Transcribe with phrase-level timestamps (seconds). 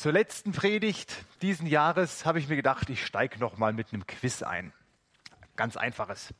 [0.00, 4.06] Zur letzten Predigt diesen Jahres habe ich mir gedacht, ich steige noch mal mit einem
[4.06, 4.72] Quiz ein.
[5.56, 6.32] Ganz einfaches.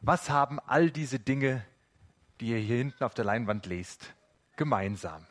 [0.00, 1.66] Was haben all diese Dinge,
[2.38, 4.14] die ihr hier hinten auf der Leinwand lest,
[4.54, 5.26] gemeinsam?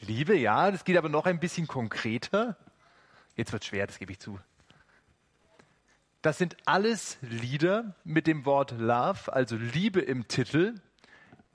[0.00, 2.58] Liebe, ja, das geht aber noch ein bisschen konkreter.
[3.34, 4.38] Jetzt wird schwer, das gebe ich zu.
[6.20, 10.74] Das sind alles Lieder mit dem Wort Love, also Liebe im Titel,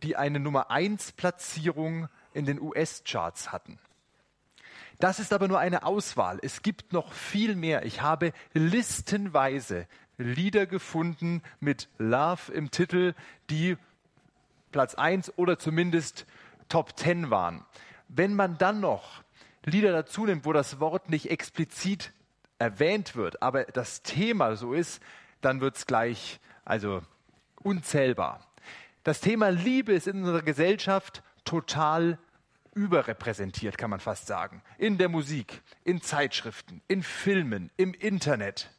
[0.02, 3.78] die eine Nummer 1 Platzierung in den US-Charts hatten.
[5.00, 6.40] Das ist aber nur eine Auswahl.
[6.42, 7.86] Es gibt noch viel mehr.
[7.86, 9.88] Ich habe listenweise
[10.18, 13.14] Lieder gefunden mit Love im Titel,
[13.50, 13.78] die
[14.74, 16.26] Platz 1 oder zumindest
[16.68, 17.66] Top 10 waren.
[18.10, 19.24] Wenn man dann noch
[19.64, 22.12] Lieder dazu nimmt, wo das Wort nicht explizit
[22.58, 25.02] erwähnt wird, aber das Thema so ist,
[25.40, 27.02] dann wird es gleich also
[27.62, 28.46] unzählbar.
[29.04, 32.20] Das Thema Liebe ist in unserer Gesellschaft total
[32.80, 34.64] überrepräsentiert, kann man fast sagen.
[34.78, 38.72] In der Musik, in Zeitschriften, in Filmen, im Internet.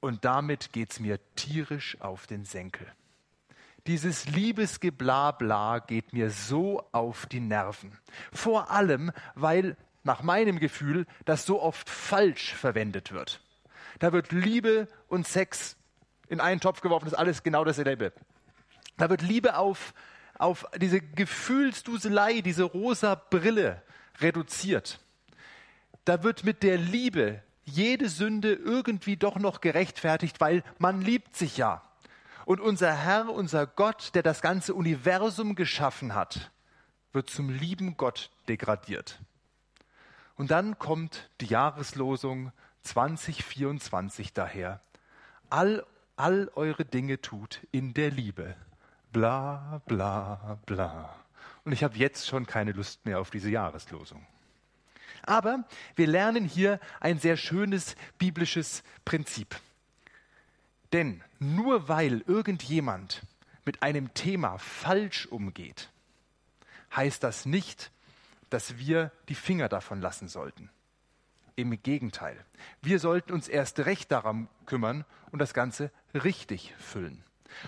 [0.00, 2.86] Und damit geht es mir tierisch auf den Senkel.
[3.86, 7.98] Dieses Liebesgeblabla geht mir so auf die Nerven.
[8.32, 13.42] Vor allem, weil nach meinem Gefühl das so oft falsch verwendet wird.
[13.98, 15.76] Da wird Liebe und Sex
[16.28, 18.12] in einen Topf geworfen, das ist alles genau dasselbe.
[18.96, 19.92] Da wird Liebe auf,
[20.42, 23.82] auf diese Gefühlsduselei, diese rosa Brille
[24.20, 24.98] reduziert.
[26.04, 31.56] Da wird mit der Liebe jede Sünde irgendwie doch noch gerechtfertigt, weil man liebt sich
[31.56, 31.82] ja.
[32.44, 36.50] Und unser Herr, unser Gott, der das ganze Universum geschaffen hat,
[37.12, 39.20] wird zum lieben Gott degradiert.
[40.34, 42.50] Und dann kommt die Jahreslosung
[42.82, 44.80] 2024 daher.
[45.50, 48.56] All, all eure Dinge tut in der Liebe.
[49.12, 51.14] Bla, bla, bla.
[51.64, 54.26] Und ich habe jetzt schon keine Lust mehr auf diese Jahreslosung.
[55.24, 59.54] Aber wir lernen hier ein sehr schönes biblisches Prinzip.
[60.92, 63.22] Denn nur weil irgendjemand
[63.64, 65.90] mit einem Thema falsch umgeht,
[66.94, 67.90] heißt das nicht,
[68.50, 70.70] dass wir die Finger davon lassen sollten.
[71.54, 72.44] Im Gegenteil,
[72.80, 77.22] wir sollten uns erst recht darum kümmern und das Ganze richtig füllen.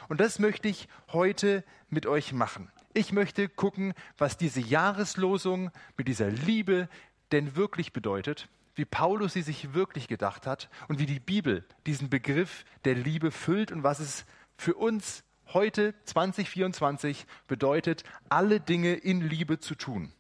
[0.09, 2.71] Und das möchte ich heute mit euch machen.
[2.93, 6.89] Ich möchte gucken, was diese Jahreslosung mit dieser Liebe
[7.33, 12.11] denn wirklich bedeutet, wie Paulus sie sich wirklich gedacht hat und wie die Bibel diesen
[12.11, 14.25] Begriff der Liebe füllt und was es
[14.57, 20.13] für uns heute 2024 bedeutet, alle Dinge in Liebe zu tun.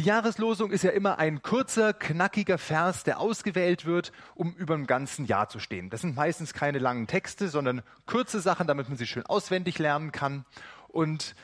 [0.00, 4.88] Die Jahreslosung ist ja immer ein kurzer, knackiger Vers, der ausgewählt wird, um über ein
[4.88, 5.88] ganzen Jahr zu stehen.
[5.88, 10.10] Das sind meistens keine langen Texte, sondern kurze Sachen, damit man sie schön auswendig lernen
[10.10, 10.46] kann.
[10.88, 11.36] Und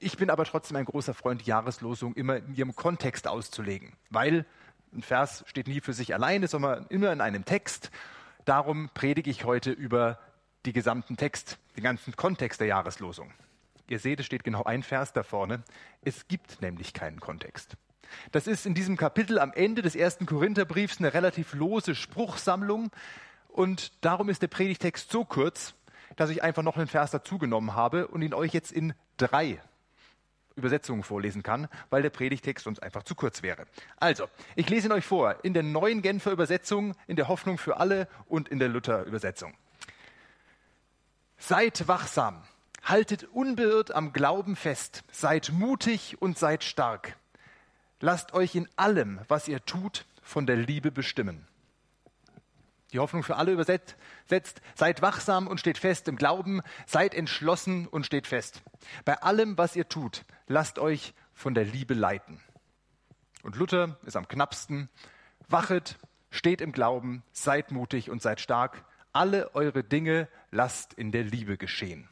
[0.00, 4.46] ich bin aber trotzdem ein großer Freund, die Jahreslosung immer in ihrem Kontext auszulegen, weil
[4.92, 7.92] ein Vers steht nie für sich alleine, sondern immer in einem Text.
[8.44, 10.18] Darum predige ich heute über
[10.66, 13.32] die gesamten Text, den ganzen Kontext der Jahreslosung.
[13.88, 15.62] Ihr seht, es steht genau ein Vers da vorne.
[16.02, 17.76] Es gibt nämlich keinen Kontext.
[18.30, 22.90] Das ist in diesem Kapitel am Ende des ersten Korintherbriefs eine relativ lose Spruchsammlung
[23.48, 25.74] und darum ist der Predigtext so kurz,
[26.16, 29.60] dass ich einfach noch einen Vers dazugenommen habe und ihn euch jetzt in drei
[30.56, 33.66] Übersetzungen vorlesen kann, weil der Predigtext sonst einfach zu kurz wäre.
[33.96, 37.78] Also, ich lese ihn euch vor in der neuen Genfer Übersetzung, in der Hoffnung für
[37.78, 39.54] alle und in der Luther Übersetzung.
[41.38, 42.42] Seid wachsam,
[42.84, 47.16] haltet unbeirrt am Glauben fest, seid mutig und seid stark.
[48.02, 51.46] Lasst euch in allem, was ihr tut, von der Liebe bestimmen.
[52.92, 53.96] Die Hoffnung für alle übersetzt,
[54.74, 58.62] seid wachsam und steht fest im Glauben, seid entschlossen und steht fest.
[59.04, 62.40] Bei allem, was ihr tut, lasst euch von der Liebe leiten.
[63.44, 64.88] Und Luther ist am knappsten.
[65.48, 65.96] Wachet,
[66.30, 68.84] steht im Glauben, seid mutig und seid stark.
[69.12, 72.08] Alle eure Dinge lasst in der Liebe geschehen.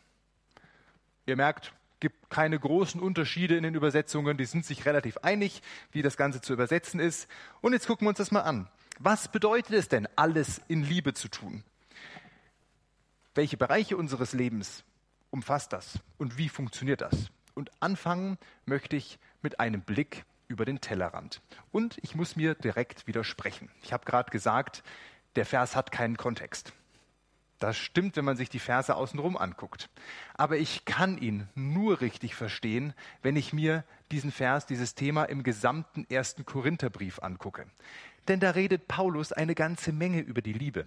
[1.26, 4.36] Ihr merkt, gibt keine großen Unterschiede in den Übersetzungen.
[4.36, 5.62] Die sind sich relativ einig,
[5.92, 7.28] wie das Ganze zu übersetzen ist.
[7.60, 8.68] Und jetzt gucken wir uns das mal an.
[8.98, 11.64] Was bedeutet es denn, alles in Liebe zu tun?
[13.34, 14.84] Welche Bereiche unseres Lebens
[15.30, 15.98] umfasst das?
[16.18, 17.30] Und wie funktioniert das?
[17.54, 21.40] Und anfangen möchte ich mit einem Blick über den Tellerrand.
[21.70, 23.70] Und ich muss mir direkt widersprechen.
[23.82, 24.82] Ich habe gerade gesagt,
[25.36, 26.72] der Vers hat keinen Kontext.
[27.60, 29.90] Das stimmt, wenn man sich die Verse außenrum anguckt.
[30.34, 35.42] Aber ich kann ihn nur richtig verstehen, wenn ich mir diesen Vers, dieses Thema im
[35.42, 37.66] gesamten ersten Korintherbrief angucke.
[38.28, 40.86] Denn da redet Paulus eine ganze Menge über die Liebe.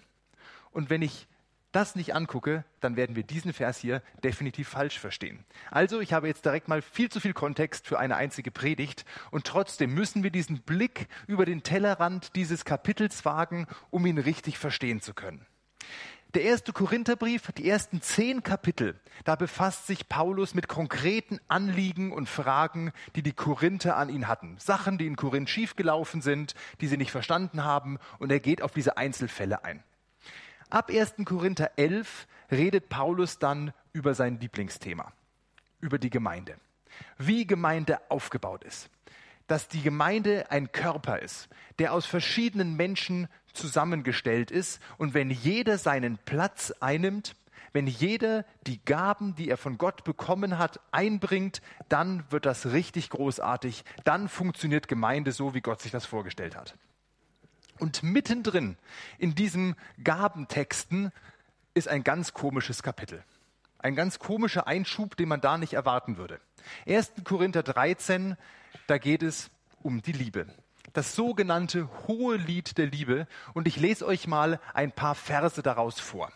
[0.72, 1.28] Und wenn ich
[1.74, 5.46] das nicht angucke, dann werden wir diesen Vers hier definitiv falsch verstehen.
[5.70, 9.46] Also, ich habe jetzt direkt mal viel zu viel Kontext für eine einzige Predigt und
[9.46, 15.02] trotzdem müssen wir diesen Blick über den Tellerrand dieses Kapitels wagen, um ihn richtig verstehen
[15.02, 15.46] zu können.
[16.34, 22.28] Der erste Korintherbrief, die ersten zehn Kapitel, da befasst sich Paulus mit konkreten Anliegen und
[22.28, 24.58] Fragen, die die Korinther an ihn hatten.
[24.58, 28.72] Sachen, die in Korinth schiefgelaufen sind, die sie nicht verstanden haben, und er geht auf
[28.72, 29.84] diese Einzelfälle ein.
[30.72, 31.18] Ab 1.
[31.24, 35.14] Korinther 11 redet Paulus dann über sein Lieblingsthema,
[35.82, 36.58] über die Gemeinde.
[37.20, 38.90] Wie Gemeinde aufgebaut ist.
[39.48, 41.50] Dass die Gemeinde ein Körper ist,
[41.80, 44.82] der aus verschiedenen Menschen zusammengestellt ist.
[44.98, 47.36] Und wenn jeder seinen Platz einnimmt,
[47.72, 53.10] wenn jeder die Gaben, die er von Gott bekommen hat, einbringt, dann wird das richtig
[53.10, 53.84] großartig.
[54.04, 56.76] Dann funktioniert Gemeinde so, wie Gott sich das vorgestellt hat.
[57.80, 58.78] Und mittendrin
[59.18, 61.12] in diesen Gabentexten
[61.74, 63.24] ist ein ganz komisches Kapitel.
[63.80, 66.40] Ein ganz komischer Einschub, den man da nicht erwarten würde.
[66.88, 67.14] 1.
[67.24, 68.36] Korinther 13,
[68.88, 69.50] da geht es
[69.82, 70.48] um die Liebe
[70.94, 76.00] das sogenannte hohe Lied der Liebe und ich lese euch mal ein paar Verse daraus
[76.00, 76.32] vor.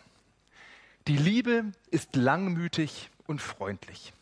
[1.06, 4.12] Die Liebe ist langmütig und freundlich.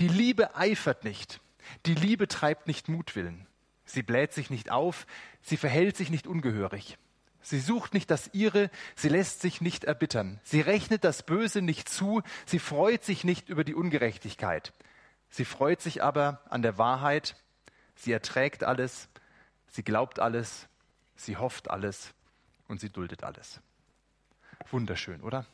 [0.00, 1.40] Die Liebe eifert nicht.
[1.86, 3.46] Die Liebe treibt nicht Mutwillen.
[3.84, 5.06] Sie bläht sich nicht auf.
[5.42, 6.96] Sie verhält sich nicht ungehörig.
[7.42, 8.70] Sie sucht nicht das Ihre.
[8.96, 10.40] Sie lässt sich nicht erbittern.
[10.42, 12.22] Sie rechnet das Böse nicht zu.
[12.46, 14.72] Sie freut sich nicht über die Ungerechtigkeit.
[15.32, 17.36] Sie freut sich aber an der Wahrheit.
[17.94, 19.08] Sie erträgt alles.
[19.66, 20.68] Sie glaubt alles,
[21.16, 22.12] sie hofft alles
[22.68, 23.62] und sie duldet alles.
[24.70, 25.46] Wunderschön, oder?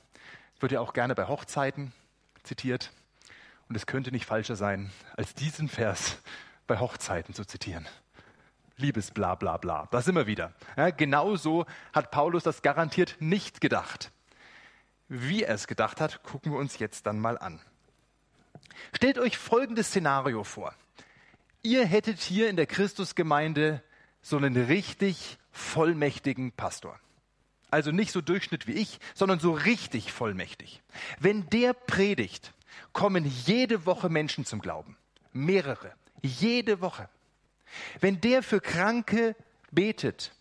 [0.59, 1.93] Wird ja auch gerne bei Hochzeiten
[2.43, 2.91] zitiert.
[3.69, 6.19] Und es könnte nicht falscher sein, als diesen Vers
[6.67, 7.87] bei Hochzeiten zu zitieren.
[8.77, 9.87] Liebes bla bla bla.
[9.93, 10.53] Da sind wir wieder.
[10.77, 14.11] Ja, genauso hat Paulus das garantiert nicht gedacht.
[15.07, 17.61] Wie er es gedacht hat, gucken wir uns jetzt dann mal an.
[18.95, 20.75] Stellt euch folgendes Szenario vor.
[21.63, 23.83] Ihr hättet hier in der Christusgemeinde
[24.23, 26.99] so einen richtig vollmächtigen Pastor.
[27.71, 30.83] Also nicht so Durchschnitt wie ich, sondern so richtig vollmächtig.
[31.19, 32.55] Wenn der predigt,
[32.93, 34.97] kommen jede Woche Menschen zum Glauben.
[35.33, 35.93] Mehrere.
[36.23, 37.09] Jede Woche.
[38.01, 39.37] Wenn der für Kranke
[39.71, 40.33] betet,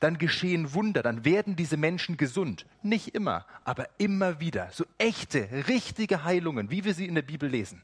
[0.00, 2.66] dann geschehen Wunder, dann werden diese Menschen gesund.
[2.82, 4.70] Nicht immer, aber immer wieder.
[4.72, 7.82] So echte, richtige Heilungen, wie wir sie in der Bibel lesen.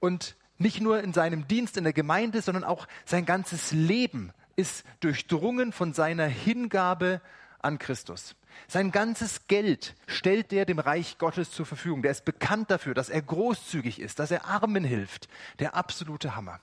[0.00, 4.84] Und nicht nur in seinem Dienst in der Gemeinde, sondern auch sein ganzes Leben ist
[5.00, 7.20] durchdrungen von seiner Hingabe
[7.60, 8.34] an Christus.
[8.68, 12.02] Sein ganzes Geld stellt er dem Reich Gottes zur Verfügung.
[12.02, 15.28] Der ist bekannt dafür, dass er großzügig ist, dass er Armen hilft.
[15.58, 16.60] Der absolute Hammer.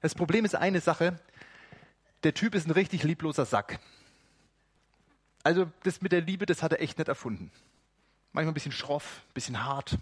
[0.00, 1.18] Das Problem ist eine Sache.
[2.24, 3.78] Der Typ ist ein richtig liebloser Sack.
[5.44, 7.50] Also das mit der Liebe, das hat er echt nicht erfunden.
[8.32, 9.98] Manchmal ein bisschen schroff, ein bisschen hart,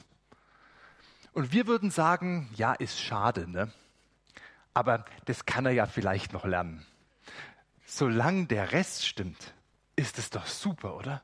[1.36, 3.70] und wir würden sagen, ja, ist schade, ne?
[4.72, 6.86] Aber das kann er ja vielleicht noch lernen.
[7.84, 9.52] Solange der Rest stimmt,
[9.96, 11.22] ist es doch super, oder?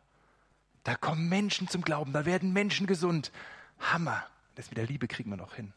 [0.84, 3.32] Da kommen Menschen zum Glauben, da werden Menschen gesund.
[3.80, 4.22] Hammer.
[4.54, 5.72] Das mit der Liebe kriegen wir noch hin.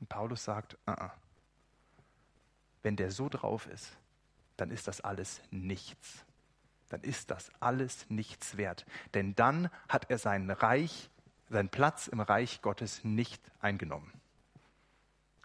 [0.00, 1.10] Und Paulus sagt, uh -uh.
[2.82, 3.96] Wenn der so drauf ist,
[4.56, 6.24] dann ist das alles nichts.
[6.88, 8.86] Dann ist das alles nichts wert.
[9.14, 11.10] Denn dann hat er sein Reich
[11.50, 14.12] seinen Platz im Reich Gottes nicht eingenommen.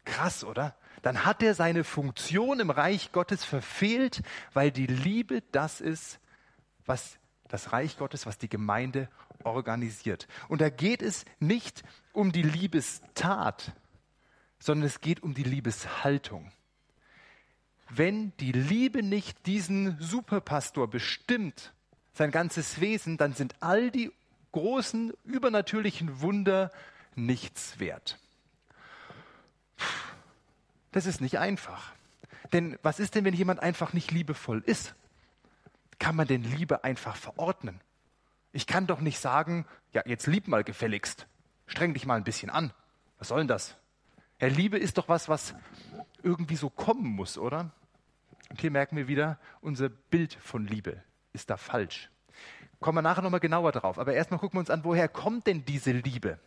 [0.05, 0.75] Krass, oder?
[1.01, 4.21] Dann hat er seine Funktion im Reich Gottes verfehlt,
[4.53, 6.19] weil die Liebe das ist,
[6.85, 7.17] was
[7.47, 9.09] das Reich Gottes, was die Gemeinde
[9.43, 10.27] organisiert.
[10.49, 13.73] Und da geht es nicht um die Liebestat,
[14.59, 16.51] sondern es geht um die Liebeshaltung.
[17.95, 21.73] Wenn die Liebe nicht diesen Superpastor bestimmt,
[22.13, 24.11] sein ganzes Wesen, dann sind all die
[24.51, 26.71] großen übernatürlichen Wunder
[27.15, 28.17] nichts wert.
[30.91, 31.91] Das ist nicht einfach.
[32.51, 34.95] Denn was ist denn, wenn jemand einfach nicht liebevoll ist?
[35.99, 37.79] Kann man denn Liebe einfach verordnen?
[38.51, 41.27] Ich kann doch nicht sagen, ja, jetzt lieb mal gefälligst.
[41.67, 42.73] Streng dich mal ein bisschen an.
[43.19, 43.75] Was soll denn das?
[44.39, 45.53] Ja, Liebe ist doch was, was
[46.23, 47.71] irgendwie so kommen muss, oder?
[48.53, 51.01] Und hier merken wir wieder, unser Bild von Liebe
[51.33, 52.11] ist da falsch.
[52.79, 53.97] Kommen wir nachher nochmal genauer drauf.
[53.97, 56.37] Aber erstmal gucken wir uns an, woher kommt denn diese Liebe?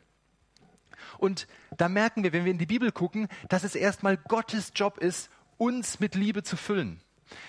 [1.18, 4.98] Und da merken wir, wenn wir in die Bibel gucken, dass es erstmal Gottes Job
[4.98, 7.00] ist, uns mit Liebe zu füllen.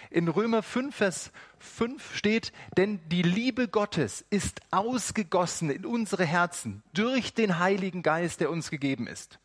[0.09, 6.81] In Römer 5, Vers 5 steht, denn die Liebe Gottes ist ausgegossen in unsere Herzen
[6.95, 9.37] durch den Heiligen Geist, der uns gegeben ist.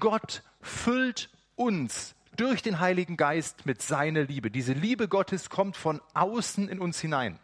[0.00, 4.50] Gott füllt uns durch den Heiligen Geist mit seiner Liebe.
[4.50, 7.38] Diese Liebe Gottes kommt von außen in uns hinein.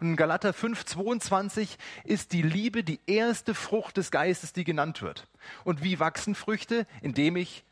[0.00, 5.28] Und in Galater 5,22 ist die Liebe die erste Frucht des Geistes, die genannt wird.
[5.64, 6.86] Und wie wachsen Früchte?
[7.00, 7.64] Indem ich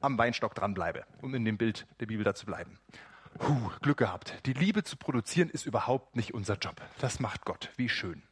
[0.00, 2.78] am Weinstock dranbleibe, um in dem Bild der Bibel da zu bleiben.
[3.38, 4.34] Puh, Glück gehabt.
[4.46, 6.80] Die Liebe zu produzieren ist überhaupt nicht unser Job.
[7.00, 7.70] Das macht Gott.
[7.76, 8.22] Wie schön.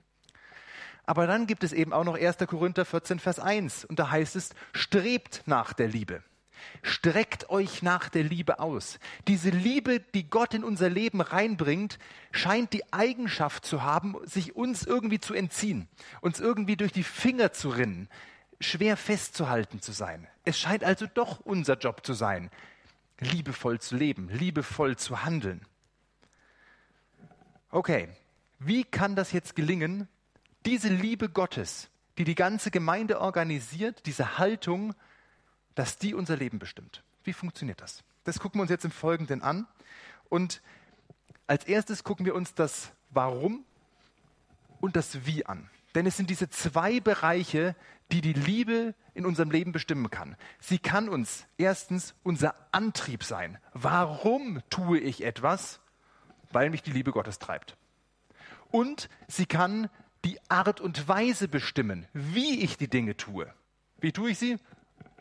[1.05, 2.39] Aber dann gibt es eben auch noch 1.
[2.49, 3.85] Korinther 14, Vers 1.
[3.85, 6.23] Und da heißt es, strebt nach der Liebe.
[6.83, 8.99] Streckt euch nach der Liebe aus.
[9.29, 11.99] Diese Liebe, die Gott in unser Leben reinbringt,
[12.33, 15.89] scheint die Eigenschaft zu haben, sich uns irgendwie zu entziehen,
[16.21, 18.09] uns irgendwie durch die Finger zu rinnen,
[18.61, 20.27] schwer festzuhalten zu sein.
[20.45, 22.51] Es scheint also doch unser Job zu sein,
[23.21, 25.65] liebevoll zu leben, liebevoll zu handeln.
[27.71, 28.09] Okay,
[28.59, 30.09] wie kann das jetzt gelingen,
[30.65, 34.95] diese Liebe Gottes, die die ganze Gemeinde organisiert, diese Haltung,
[35.77, 37.05] dass die unser Leben bestimmt?
[37.23, 38.03] Wie funktioniert das?
[38.25, 39.69] Das gucken wir uns jetzt im Folgenden an.
[40.29, 40.61] Und
[41.47, 43.65] als erstes gucken wir uns das Warum
[44.81, 45.71] und das Wie an.
[45.95, 47.77] Denn es sind diese zwei Bereiche,
[48.11, 50.37] die die Liebe in unserem Leben bestimmen kann.
[50.61, 53.59] Sie kann uns erstens unser Antrieb sein.
[53.73, 55.81] Warum tue ich etwas?
[56.53, 57.77] Weil mich die Liebe Gottes treibt.
[58.71, 59.89] Und sie kann
[60.25, 63.53] die Art und Weise bestimmen, wie ich die Dinge tue.
[63.99, 64.59] Wie tue ich sie?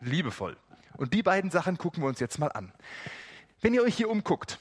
[0.00, 0.56] Liebevoll.
[0.96, 2.72] Und die beiden Sachen gucken wir uns jetzt mal an.
[3.60, 4.58] Wenn ihr euch hier umguckt,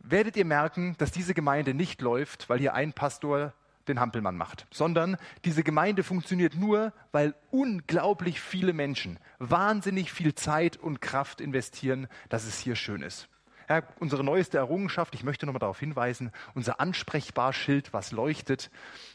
[0.00, 3.52] werdet ihr merken, dass diese Gemeinde nicht läuft, weil hier ein Pastor
[3.88, 10.76] den Hampelmann macht, sondern diese Gemeinde funktioniert nur, weil unglaublich viele Menschen wahnsinnig viel Zeit
[10.76, 13.28] und Kraft investieren, dass es hier schön ist.
[13.68, 18.70] Ja, unsere neueste Errungenschaft, ich möchte nochmal darauf hinweisen, unser Ansprechbarschild, was leuchtet.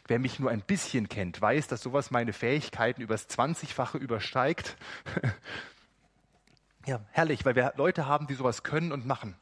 [0.06, 4.76] Wer mich nur ein bisschen kennt, weiß, dass sowas meine Fähigkeiten übers 20-fache übersteigt.
[6.86, 9.36] Ja, herrlich, weil wir Leute haben, die sowas können und machen.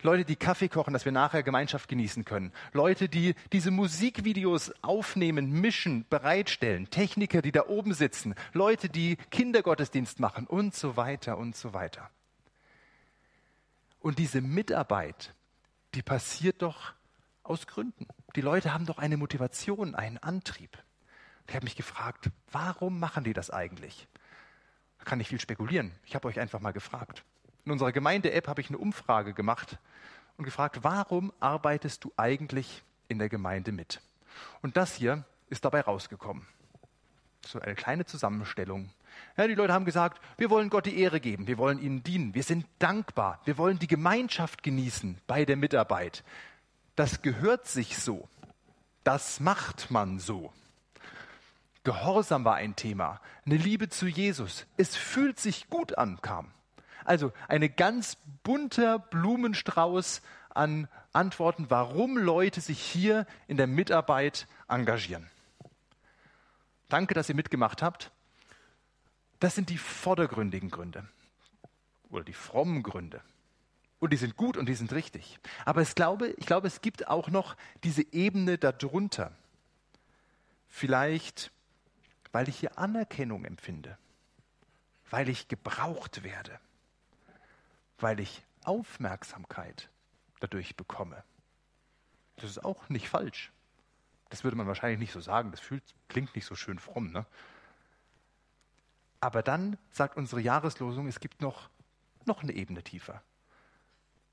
[0.00, 2.54] Leute, die Kaffee kochen, dass wir nachher Gemeinschaft genießen können.
[2.72, 6.88] Leute, die diese Musikvideos aufnehmen, mischen, bereitstellen.
[6.88, 8.34] Techniker, die da oben sitzen.
[8.54, 12.08] Leute, die Kindergottesdienst machen und so weiter und so weiter.
[14.06, 15.34] Und diese Mitarbeit,
[15.96, 16.92] die passiert doch
[17.42, 18.06] aus Gründen.
[18.36, 20.78] Die Leute haben doch eine Motivation, einen Antrieb.
[21.48, 24.06] Ich habe mich gefragt, warum machen die das eigentlich?
[25.04, 25.90] kann nicht viel spekulieren.
[26.04, 27.24] Ich habe euch einfach mal gefragt.
[27.64, 29.76] In unserer Gemeinde-App habe ich eine Umfrage gemacht
[30.36, 34.00] und gefragt, warum arbeitest du eigentlich in der Gemeinde mit?
[34.62, 36.46] Und das hier ist dabei rausgekommen.
[37.44, 38.88] So eine kleine Zusammenstellung.
[39.36, 42.34] Ja, die Leute haben gesagt, wir wollen Gott die Ehre geben, wir wollen ihnen dienen,
[42.34, 46.24] wir sind dankbar, wir wollen die Gemeinschaft genießen bei der Mitarbeit.
[46.94, 48.28] Das gehört sich so.
[49.04, 50.52] Das macht man so.
[51.84, 54.66] Gehorsam war ein Thema, eine Liebe zu Jesus.
[54.78, 56.50] Es fühlt sich gut an, kam.
[57.04, 65.30] Also eine ganz bunter Blumenstrauß an Antworten, warum Leute sich hier in der Mitarbeit engagieren.
[66.88, 68.10] Danke, dass ihr mitgemacht habt.
[69.40, 71.06] Das sind die vordergründigen Gründe
[72.10, 73.22] oder die frommen Gründe.
[73.98, 75.38] Und die sind gut und die sind richtig.
[75.64, 79.32] Aber ich glaube, ich glaube, es gibt auch noch diese Ebene darunter.
[80.68, 81.50] Vielleicht
[82.36, 83.96] weil ich hier Anerkennung empfinde,
[85.08, 86.60] weil ich gebraucht werde,
[87.98, 89.88] weil ich Aufmerksamkeit
[90.40, 91.24] dadurch bekomme.
[92.36, 93.52] Das ist auch nicht falsch.
[94.28, 95.50] Das würde man wahrscheinlich nicht so sagen.
[95.50, 97.10] Das fühlt, klingt nicht so schön fromm.
[97.10, 97.24] Ne?
[99.20, 101.70] Aber dann sagt unsere Jahreslosung, es gibt noch,
[102.24, 103.22] noch eine Ebene tiefer.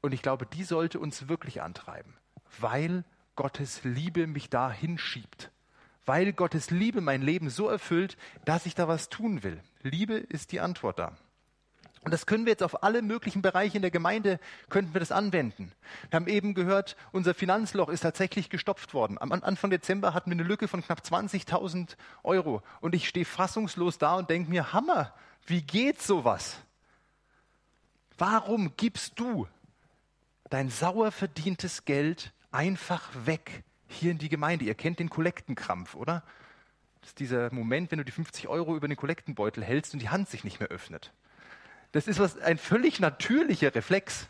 [0.02, 2.16] Und ich glaube, die sollte uns wirklich antreiben,
[2.60, 5.52] weil Gottes Liebe mich da hinschiebt
[6.06, 9.62] weil Gottes Liebe mein Leben so erfüllt, dass ich da was tun will.
[9.82, 11.16] Liebe ist die Antwort da.
[12.04, 15.12] Und das können wir jetzt auf alle möglichen Bereiche in der Gemeinde, könnten wir das
[15.12, 15.72] anwenden.
[16.10, 19.18] Wir haben eben gehört, unser Finanzloch ist tatsächlich gestopft worden.
[19.20, 22.62] Am Anfang Dezember hatten wir eine Lücke von knapp 20.000 Euro.
[22.82, 25.14] Und ich stehe fassungslos da und denke mir, Hammer,
[25.46, 26.58] wie geht sowas?
[28.18, 29.48] Warum gibst du
[30.50, 33.64] dein sauer verdientes Geld einfach weg?
[33.94, 34.66] hier in die Gemeinde.
[34.66, 36.24] Ihr kennt den Kollektenkrampf, oder?
[37.02, 40.10] Das ist dieser Moment, wenn du die 50 Euro über den Kollektenbeutel hältst und die
[40.10, 41.14] Hand sich nicht mehr öffnet.
[41.94, 44.28] Das ist was, ein völlig natürlicher Reflex.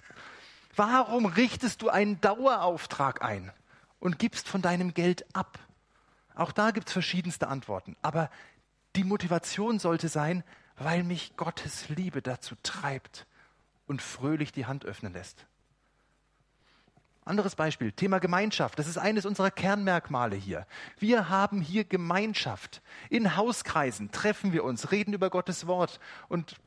[0.75, 3.51] Warum richtest du einen Dauerauftrag ein
[3.99, 5.57] und gibst von deinem Geld ab?
[6.35, 7.95] Auch da gibt es verschiedenste Antworten.
[8.01, 8.29] Aber
[8.97, 10.43] die Motivation sollte sein,
[10.77, 13.25] weil mich Gottes Liebe dazu treibt
[13.87, 15.45] und fröhlich die Hand öffnen lässt.
[17.23, 18.77] Anderes Beispiel, Thema Gemeinschaft.
[18.77, 20.67] Das ist eines unserer Kernmerkmale hier.
[20.99, 22.81] Wir haben hier Gemeinschaft.
[23.09, 26.57] In Hauskreisen treffen wir uns, reden über Gottes Wort und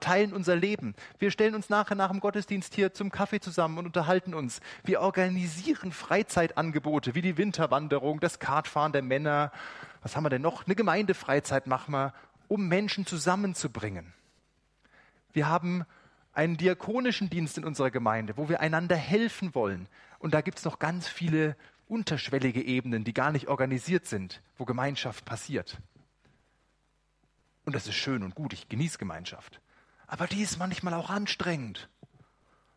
[0.00, 0.94] teilen unser Leben.
[1.18, 4.60] Wir stellen uns nachher nach dem Gottesdienst hier zum Kaffee zusammen und unterhalten uns.
[4.84, 9.52] Wir organisieren Freizeitangebote wie die Winterwanderung, das Kartfahren der Männer.
[10.02, 10.66] Was haben wir denn noch?
[10.66, 12.14] Eine Gemeindefreizeit machen wir,
[12.48, 14.12] um Menschen zusammenzubringen.
[15.32, 15.84] Wir haben
[16.32, 19.88] einen diakonischen Dienst in unserer Gemeinde, wo wir einander helfen wollen.
[20.18, 21.56] Und da gibt es noch ganz viele
[21.88, 25.78] unterschwellige Ebenen, die gar nicht organisiert sind, wo Gemeinschaft passiert.
[27.64, 29.60] Und das ist schön und gut, ich genieße Gemeinschaft.
[30.14, 31.88] Aber die ist manchmal auch anstrengend.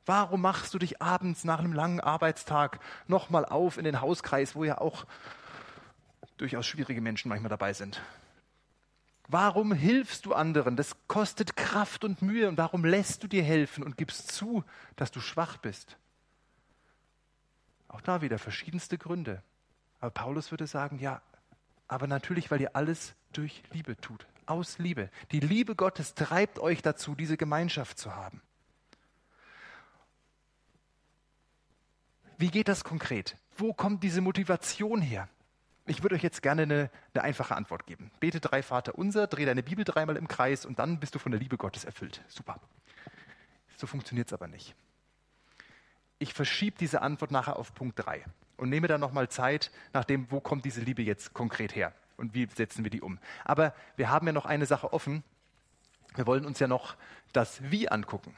[0.07, 4.63] Warum machst du dich abends nach einem langen Arbeitstag nochmal auf in den Hauskreis, wo
[4.63, 5.05] ja auch
[6.37, 8.01] durchaus schwierige Menschen manchmal dabei sind?
[9.27, 10.77] Warum hilfst du anderen?
[10.77, 12.49] Das kostet Kraft und Mühe.
[12.49, 14.63] Und warum lässt du dir helfen und gibst zu,
[14.95, 15.95] dass du schwach bist?
[17.87, 19.43] Auch da wieder verschiedenste Gründe.
[19.99, 21.21] Aber Paulus würde sagen, ja,
[21.87, 24.25] aber natürlich, weil ihr alles durch Liebe tut.
[24.47, 25.09] Aus Liebe.
[25.31, 28.41] Die Liebe Gottes treibt euch dazu, diese Gemeinschaft zu haben.
[32.37, 33.35] Wie geht das konkret?
[33.57, 35.27] Wo kommt diese Motivation her?
[35.85, 38.11] Ich würde euch jetzt gerne eine, eine, einfache Antwort geben.
[38.19, 41.31] Bete drei Vater unser, dreh deine Bibel dreimal im Kreis und dann bist du von
[41.31, 42.21] der Liebe Gottes erfüllt.
[42.27, 42.59] Super.
[43.77, 44.75] So funktioniert es aber nicht.
[46.19, 48.23] Ich verschiebe diese Antwort nachher auf Punkt drei
[48.57, 52.33] und nehme dann nochmal Zeit nach dem, wo kommt diese Liebe jetzt konkret her und
[52.33, 53.19] wie setzen wir die um.
[53.45, 55.23] Aber wir haben ja noch eine Sache offen.
[56.15, 56.95] Wir wollen uns ja noch
[57.31, 58.35] das Wie angucken.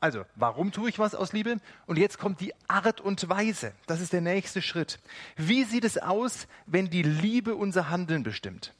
[0.00, 1.56] Also, warum tue ich was aus Liebe?
[1.86, 3.72] Und jetzt kommt die Art und Weise.
[3.86, 5.00] Das ist der nächste Schritt.
[5.36, 8.74] Wie sieht es aus, wenn die Liebe unser Handeln bestimmt?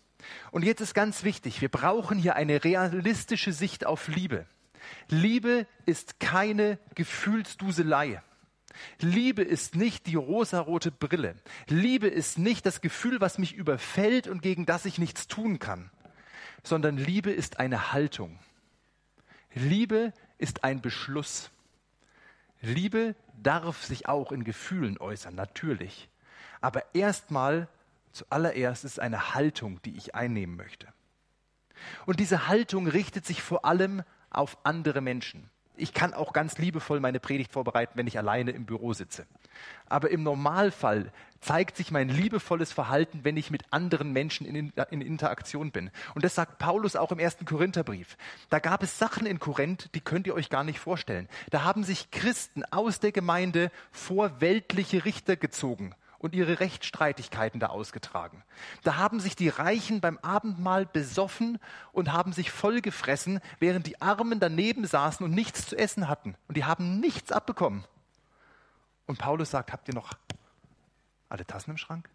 [0.52, 4.46] Und jetzt ist ganz wichtig, wir brauchen hier eine realistische Sicht auf Liebe.
[5.08, 8.22] Liebe ist keine Gefühlsduselei.
[9.00, 11.36] Liebe ist nicht die rosarote Brille.
[11.68, 15.90] Liebe ist nicht das Gefühl, was mich überfällt und gegen das ich nichts tun kann,
[16.62, 18.38] sondern Liebe ist eine Haltung.
[19.54, 21.50] Liebe ist ein Beschluss.
[22.60, 26.08] Liebe darf sich auch in Gefühlen äußern, natürlich.
[26.60, 27.68] Aber erstmal,
[28.12, 30.88] zuallererst ist eine Haltung, die ich einnehmen möchte.
[32.06, 37.00] Und diese Haltung richtet sich vor allem auf andere Menschen ich kann auch ganz liebevoll
[37.00, 39.26] meine Predigt vorbereiten, wenn ich alleine im Büro sitze.
[39.86, 45.00] Aber im Normalfall zeigt sich mein liebevolles Verhalten, wenn ich mit anderen Menschen in, in,
[45.00, 45.90] Interaktion bin.
[46.14, 48.16] Und das sagt Paulus auch im ersten Korintherbrief.
[48.50, 51.28] Da gab es Sachen in Korinth, die könnt ihr euch gar nicht vorstellen.
[51.50, 57.68] Da haben sich Christen aus der Gemeinde vor weltliche Richter gezogen und ihre Rechtsstreitigkeiten da
[57.68, 58.42] ausgetragen.
[58.82, 61.58] Da haben sich die Reichen beim Abendmahl besoffen
[61.92, 66.34] und haben sich vollgefressen, während die Armen daneben saßen und nichts zu essen hatten.
[66.48, 67.84] Und die haben nichts abbekommen.
[69.06, 70.12] Und Paulus sagt, habt ihr noch
[71.28, 72.10] alle Tassen im Schrank?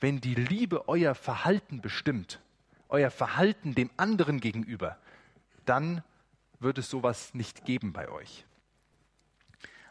[0.00, 2.40] Wenn die Liebe euer Verhalten bestimmt,
[2.88, 4.98] euer Verhalten dem anderen gegenüber,
[5.64, 6.02] dann
[6.60, 8.46] wird es sowas nicht geben bei euch.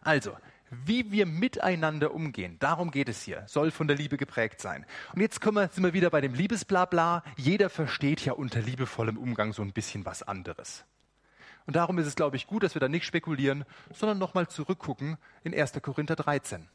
[0.01, 0.37] Also,
[0.69, 4.85] wie wir miteinander umgehen, darum geht es hier, soll von der Liebe geprägt sein.
[5.13, 7.23] Und jetzt kommen wir, sind wir wieder bei dem Liebesblabla.
[7.37, 10.85] Jeder versteht ja unter liebevollem Umgang so ein bisschen was anderes.
[11.65, 15.17] Und darum ist es, glaube ich, gut, dass wir da nicht spekulieren, sondern nochmal zurückgucken
[15.43, 15.73] in 1.
[15.81, 16.67] Korinther 13.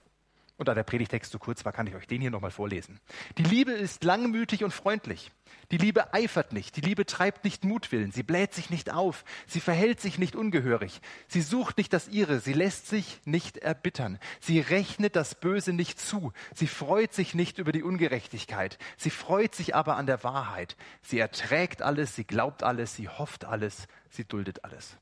[0.61, 3.01] Und da der Predigtext zu kurz war, kann ich euch den hier nochmal vorlesen.
[3.39, 5.33] Die Liebe ist langmütig und freundlich.
[5.71, 6.77] Die Liebe eifert nicht.
[6.77, 8.13] Die Liebe treibt nicht Mutwillen.
[8.13, 9.25] Sie bläht sich nicht auf.
[9.47, 11.01] Sie verhält sich nicht ungehörig.
[11.29, 12.41] Sie sucht nicht das Ihre.
[12.41, 14.19] Sie lässt sich nicht erbittern.
[14.39, 16.31] Sie rechnet das Böse nicht zu.
[16.55, 18.77] Sie freut sich nicht über die Ungerechtigkeit.
[18.99, 20.77] Sie freut sich aber an der Wahrheit.
[21.01, 22.15] Sie erträgt alles.
[22.15, 22.95] Sie glaubt alles.
[22.95, 23.89] Sie hofft alles.
[24.11, 24.99] Sie duldet alles.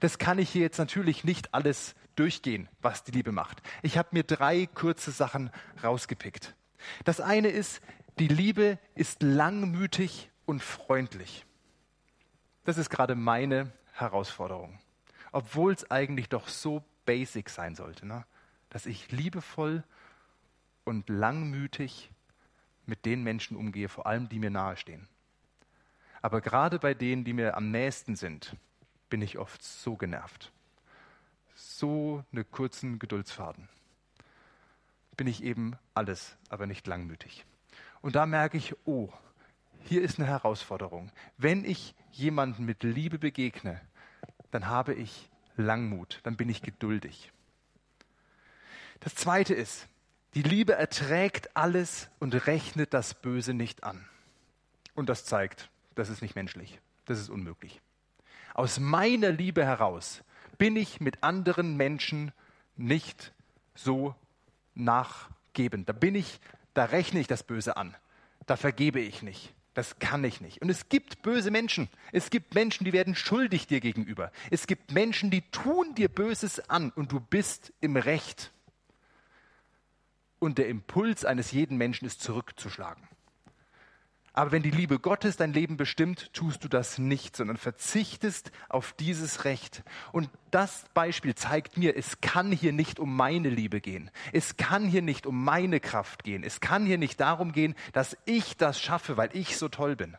[0.00, 3.62] Das kann ich hier jetzt natürlich nicht alles durchgehen, was die Liebe macht.
[3.82, 5.50] Ich habe mir drei kurze Sachen
[5.82, 6.54] rausgepickt.
[7.04, 7.80] Das eine ist,
[8.18, 11.44] die Liebe ist langmütig und freundlich.
[12.64, 14.78] Das ist gerade meine Herausforderung.
[15.32, 18.24] Obwohl es eigentlich doch so basic sein sollte, ne?
[18.70, 19.84] dass ich liebevoll
[20.84, 22.10] und langmütig
[22.86, 25.08] mit den Menschen umgehe, vor allem die mir nahestehen.
[26.22, 28.56] Aber gerade bei denen, die mir am nächsten sind,
[29.08, 30.52] bin ich oft so genervt.
[31.58, 33.66] So eine kurzen Geduldsfaden.
[35.16, 37.46] Bin ich eben alles, aber nicht langmütig.
[38.02, 39.10] Und da merke ich, oh,
[39.84, 41.10] hier ist eine Herausforderung.
[41.38, 43.80] Wenn ich jemanden mit Liebe begegne,
[44.50, 47.32] dann habe ich Langmut, dann bin ich geduldig.
[49.00, 49.88] Das Zweite ist,
[50.34, 54.06] die Liebe erträgt alles und rechnet das Böse nicht an.
[54.94, 57.80] Und das zeigt, das ist nicht menschlich, das ist unmöglich.
[58.52, 60.22] Aus meiner Liebe heraus
[60.58, 62.32] bin ich mit anderen Menschen
[62.76, 63.32] nicht
[63.74, 64.14] so
[64.74, 65.88] nachgebend.
[65.88, 66.40] Da bin ich,
[66.74, 67.94] da rechne ich das Böse an.
[68.46, 69.54] Da vergebe ich nicht.
[69.74, 70.62] Das kann ich nicht.
[70.62, 71.90] Und es gibt böse Menschen.
[72.10, 74.32] Es gibt Menschen, die werden schuldig dir gegenüber.
[74.50, 78.52] Es gibt Menschen, die tun dir Böses an und du bist im Recht.
[80.38, 83.06] Und der Impuls eines jeden Menschen ist zurückzuschlagen.
[84.36, 88.92] Aber wenn die Liebe Gottes dein Leben bestimmt, tust du das nicht, sondern verzichtest auf
[88.92, 89.82] dieses Recht.
[90.12, 94.10] Und das Beispiel zeigt mir, es kann hier nicht um meine Liebe gehen.
[94.34, 96.44] Es kann hier nicht um meine Kraft gehen.
[96.44, 100.18] Es kann hier nicht darum gehen, dass ich das schaffe, weil ich so toll bin.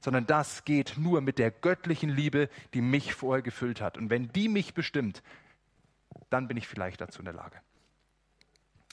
[0.00, 3.96] Sondern das geht nur mit der göttlichen Liebe, die mich vorher gefüllt hat.
[3.96, 5.22] Und wenn die mich bestimmt,
[6.28, 7.56] dann bin ich vielleicht dazu in der Lage.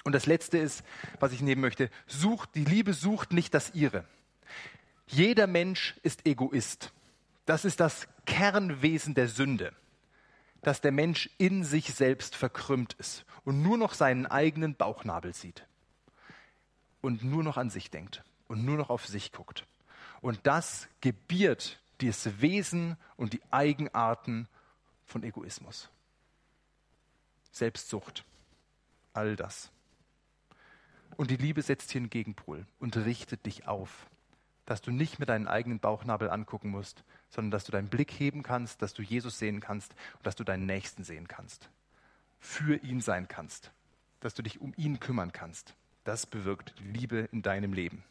[0.05, 0.85] Und das Letzte ist,
[1.19, 4.05] was ich nehmen möchte, sucht, die Liebe sucht nicht das ihre.
[5.13, 6.91] Jeder Mensch ist Egoist.
[7.45, 9.71] Das ist das Kernwesen der Sünde,
[10.63, 15.67] dass der Mensch in sich selbst verkrümmt ist und nur noch seinen eigenen Bauchnabel sieht
[17.01, 19.67] und nur noch an sich denkt und nur noch auf sich guckt.
[20.21, 24.47] Und das gebiert das Wesen und die Eigenarten
[25.05, 25.91] von Egoismus.
[27.51, 28.25] Selbstsucht,
[29.13, 29.69] all das.
[31.17, 34.07] Und die Liebe setzt hier einen Gegenpol und richtet dich auf
[34.65, 38.43] dass du nicht mit deinen eigenen Bauchnabel angucken musst, sondern dass du deinen Blick heben
[38.43, 41.69] kannst, dass du Jesus sehen kannst und dass du deinen Nächsten sehen kannst.
[42.39, 43.71] Für ihn sein kannst,
[44.19, 45.75] dass du dich um ihn kümmern kannst.
[46.03, 48.03] Das bewirkt Liebe in deinem Leben.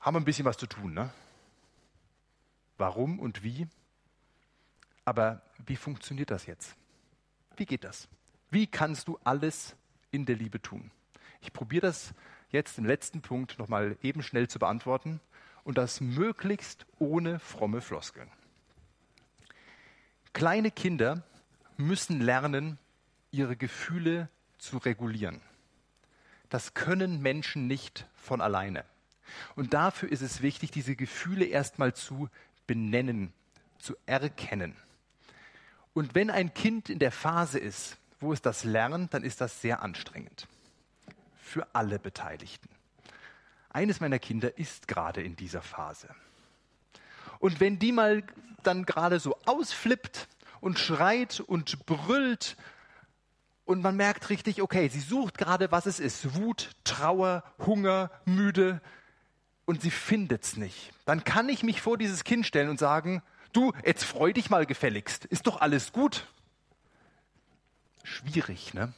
[0.00, 1.10] Haben wir ein bisschen was zu tun, ne?
[2.78, 3.66] Warum und wie?
[5.04, 6.76] Aber wie funktioniert das jetzt?
[7.56, 8.08] Wie geht das?
[8.50, 9.74] Wie kannst du alles
[10.10, 10.90] in der Liebe tun?
[11.40, 12.14] Ich probiere das
[12.50, 15.20] jetzt im letzten Punkt nochmal eben schnell zu beantworten
[15.64, 18.30] und das möglichst ohne fromme Floskeln.
[20.32, 21.22] Kleine Kinder
[21.76, 22.78] müssen lernen,
[23.30, 25.40] ihre Gefühle zu regulieren.
[26.48, 28.84] Das können Menschen nicht von alleine.
[29.56, 32.30] Und dafür ist es wichtig, diese Gefühle erstmal zu
[32.66, 33.32] benennen,
[33.78, 34.74] zu erkennen.
[35.92, 39.60] Und wenn ein Kind in der Phase ist, wo es das lernt, dann ist das
[39.60, 40.48] sehr anstrengend
[41.48, 42.68] für alle Beteiligten.
[43.70, 46.08] Eines meiner Kinder ist gerade in dieser Phase.
[47.38, 48.22] Und wenn die mal
[48.62, 50.28] dann gerade so ausflippt
[50.60, 52.56] und schreit und brüllt
[53.64, 56.34] und man merkt richtig, okay, sie sucht gerade, was es ist.
[56.34, 58.80] Wut, Trauer, Hunger, müde
[59.66, 60.92] und sie findet es nicht.
[61.04, 64.66] Dann kann ich mich vor dieses Kind stellen und sagen, du, jetzt freu dich mal
[64.66, 65.26] gefälligst.
[65.26, 66.26] Ist doch alles gut.
[68.02, 68.92] Schwierig, ne?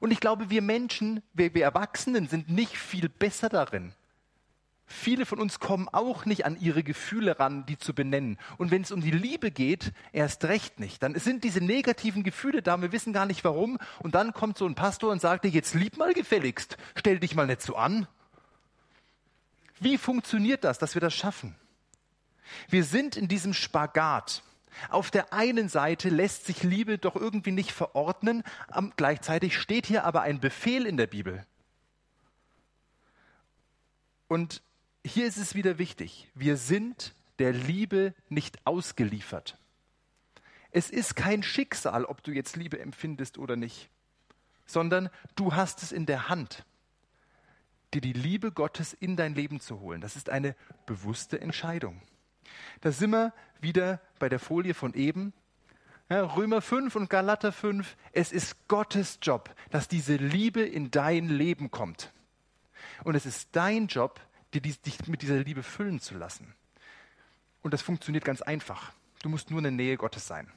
[0.00, 3.92] Und ich glaube, wir Menschen, wir, wir Erwachsenen sind nicht viel besser darin.
[4.92, 8.38] Viele von uns kommen auch nicht an ihre Gefühle ran, die zu benennen.
[8.58, 11.00] Und wenn es um die Liebe geht, erst recht nicht.
[11.04, 13.78] Dann sind diese negativen Gefühle da, wir wissen gar nicht warum.
[14.00, 17.36] Und dann kommt so ein Pastor und sagt dir, jetzt lieb mal gefälligst, stell dich
[17.36, 18.08] mal nicht so an.
[19.78, 21.54] Wie funktioniert das, dass wir das schaffen?
[22.68, 24.42] Wir sind in diesem Spagat.
[24.88, 28.42] Auf der einen Seite lässt sich Liebe doch irgendwie nicht verordnen,
[28.96, 31.44] gleichzeitig steht hier aber ein Befehl in der Bibel.
[34.28, 34.62] Und
[35.04, 39.58] hier ist es wieder wichtig, wir sind der Liebe nicht ausgeliefert.
[40.70, 43.88] Es ist kein Schicksal, ob du jetzt Liebe empfindest oder nicht,
[44.66, 46.64] sondern du hast es in der Hand,
[47.92, 50.00] dir die Liebe Gottes in dein Leben zu holen.
[50.00, 50.54] Das ist eine
[50.86, 52.00] bewusste Entscheidung.
[52.80, 55.32] Da sind wir wieder bei der Folie von eben.
[56.08, 57.96] Ja, Römer 5 und Galater 5.
[58.12, 62.12] Es ist Gottes Job, dass diese Liebe in dein Leben kommt.
[63.04, 64.20] Und es ist dein Job,
[64.54, 66.54] dich mit dieser Liebe füllen zu lassen.
[67.62, 68.92] Und das funktioniert ganz einfach.
[69.22, 70.50] Du musst nur in der Nähe Gottes sein.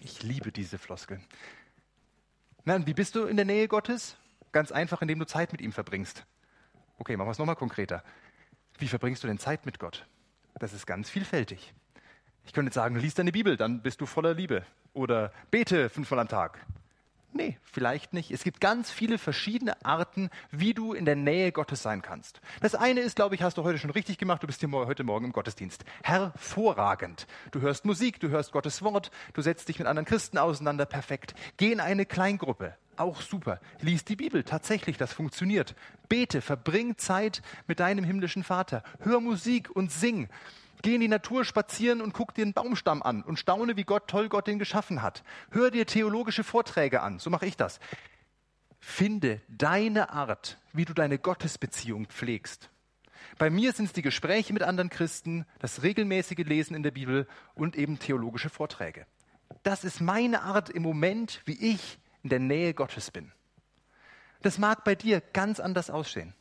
[0.00, 1.24] Ich liebe diese Floskeln.
[2.64, 4.16] Na, und wie bist du in der Nähe Gottes?
[4.52, 6.24] Ganz einfach, indem du Zeit mit ihm verbringst.
[6.98, 8.04] Okay, machen wir es nochmal konkreter.
[8.78, 10.06] Wie verbringst du denn Zeit mit Gott?
[10.58, 11.72] Das ist ganz vielfältig.
[12.44, 14.64] Ich könnte sagen, lies deine Bibel, dann bist du voller Liebe.
[14.94, 16.58] Oder bete fünfmal am Tag.
[17.32, 18.30] Nee, vielleicht nicht.
[18.30, 22.40] Es gibt ganz viele verschiedene Arten, wie du in der Nähe Gottes sein kannst.
[22.60, 25.04] Das eine ist, glaube ich, hast du heute schon richtig gemacht, du bist hier heute
[25.04, 25.84] Morgen im Gottesdienst.
[26.02, 27.26] Hervorragend.
[27.50, 31.34] Du hörst Musik, du hörst Gottes Wort, du setzt dich mit anderen Christen auseinander, perfekt.
[31.58, 33.60] Geh in eine Kleingruppe, auch super.
[33.80, 35.74] Lies die Bibel, tatsächlich, das funktioniert.
[36.08, 38.82] Bete, verbring Zeit mit deinem himmlischen Vater.
[39.00, 40.28] Hör Musik und sing.
[40.82, 44.08] Geh in die Natur spazieren und guck dir einen Baumstamm an und staune, wie Gott
[44.08, 45.24] toll Gott den geschaffen hat.
[45.50, 47.80] Hör dir theologische Vorträge an, so mache ich das.
[48.78, 52.70] Finde deine Art, wie du deine Gottesbeziehung pflegst.
[53.38, 57.26] Bei mir sind es die Gespräche mit anderen Christen, das regelmäßige Lesen in der Bibel
[57.54, 59.06] und eben theologische Vorträge.
[59.62, 63.32] Das ist meine Art im Moment, wie ich in der Nähe Gottes bin.
[64.42, 66.34] Das mag bei dir ganz anders aussehen.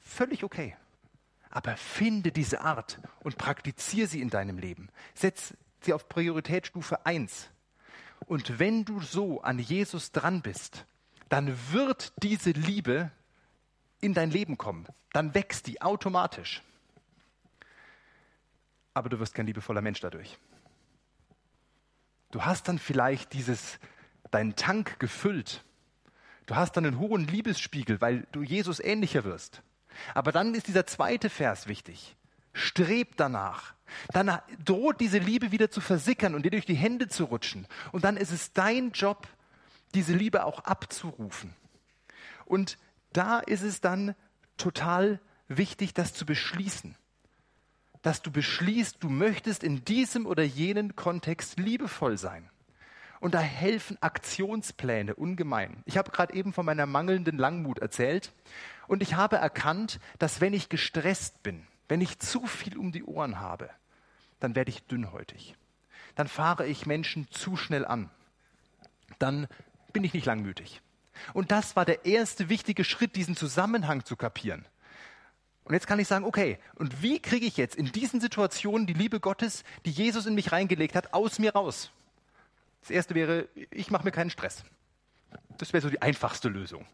[0.00, 0.76] völlig okay.
[1.50, 4.88] Aber finde diese Art und praktiziere sie in deinem Leben.
[5.14, 7.50] Setz sie auf Prioritätsstufe 1.
[8.26, 10.86] Und wenn du so an Jesus dran bist,
[11.28, 13.10] dann wird diese Liebe
[14.00, 14.86] in dein Leben kommen.
[15.12, 16.62] Dann wächst die automatisch.
[18.94, 20.38] Aber du wirst kein liebevoller Mensch dadurch.
[22.30, 23.78] Du hast dann vielleicht dieses,
[24.32, 25.62] deinen Tank gefüllt.
[26.46, 29.62] Du hast dann einen hohen Liebesspiegel, weil du Jesus ähnlicher wirst.
[30.14, 32.16] Aber dann ist dieser zweite Vers wichtig.
[32.52, 33.74] Streb danach.
[34.12, 37.66] Dann droht diese Liebe wieder zu versickern und dir durch die Hände zu rutschen.
[37.92, 39.28] Und dann ist es dein Job,
[39.94, 41.54] diese Liebe auch abzurufen.
[42.44, 42.78] Und
[43.12, 44.14] da ist es dann
[44.56, 46.96] total wichtig, das zu beschließen.
[48.00, 52.50] Dass du beschließt, du möchtest in diesem oder jenen Kontext liebevoll sein.
[53.22, 55.84] Und da helfen Aktionspläne ungemein.
[55.86, 58.32] Ich habe gerade eben von meiner mangelnden Langmut erzählt.
[58.88, 63.04] Und ich habe erkannt, dass wenn ich gestresst bin, wenn ich zu viel um die
[63.04, 63.70] Ohren habe,
[64.40, 65.54] dann werde ich dünnhäutig.
[66.16, 68.10] Dann fahre ich Menschen zu schnell an.
[69.20, 69.46] Dann
[69.92, 70.82] bin ich nicht langmütig.
[71.32, 74.66] Und das war der erste wichtige Schritt, diesen Zusammenhang zu kapieren.
[75.62, 78.94] Und jetzt kann ich sagen, okay, und wie kriege ich jetzt in diesen Situationen die
[78.94, 81.92] Liebe Gottes, die Jesus in mich reingelegt hat, aus mir raus?
[82.82, 84.64] Das erste wäre, ich mache mir keinen Stress.
[85.58, 86.86] Das wäre so die einfachste Lösung.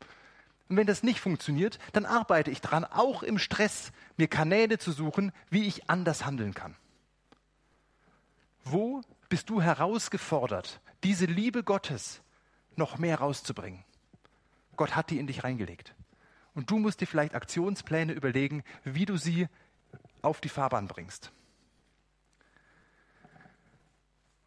[0.69, 4.93] Und wenn das nicht funktioniert, dann arbeite ich daran, auch im Stress mir Kanäle zu
[4.93, 6.77] suchen, wie ich anders handeln kann.
[8.65, 12.21] Wo bist du herausgefordert, diese Liebe Gottes
[12.77, 13.83] noch mehr rauszubringen?
[14.77, 15.95] Gott hat die in dich reingelegt.
[16.55, 19.49] Und du musst dir vielleicht Aktionspläne überlegen, wie du sie
[20.21, 21.33] auf die Fahrbahn bringst.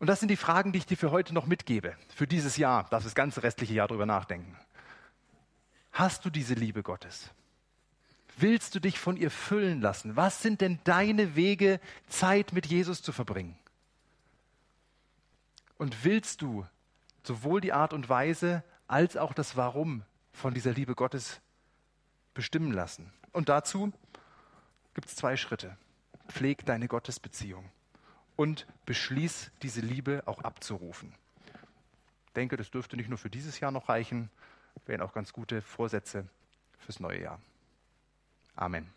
[0.01, 2.85] Und das sind die Fragen, die ich dir für heute noch mitgebe, für dieses Jahr,
[2.89, 4.57] darfst das ganze restliche Jahr darüber nachdenken.
[5.91, 7.29] Hast du diese Liebe Gottes?
[8.35, 10.15] Willst du dich von ihr füllen lassen?
[10.15, 13.55] Was sind denn deine Wege, Zeit mit Jesus zu verbringen?
[15.77, 16.65] Und willst du
[17.21, 20.01] sowohl die Art und Weise als auch das Warum
[20.33, 21.41] von dieser Liebe Gottes
[22.33, 23.13] bestimmen lassen?
[23.33, 23.93] Und dazu
[24.95, 25.77] gibt es zwei Schritte.
[26.27, 27.69] Pfleg deine Gottesbeziehung
[28.41, 31.13] und beschließ, diese Liebe auch abzurufen.
[32.25, 34.31] Ich denke, das dürfte nicht nur für dieses Jahr noch reichen,
[34.87, 36.27] wären auch ganz gute Vorsätze
[36.79, 37.39] fürs neue Jahr.
[38.55, 38.89] Amen.